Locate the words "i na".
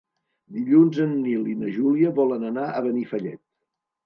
1.51-1.69